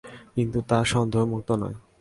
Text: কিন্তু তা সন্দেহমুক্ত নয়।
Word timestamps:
কিন্তু 0.35 0.57
তা 0.61 0.77
সন্দেহমুক্ত 0.83 1.49
নয়। 1.61 1.77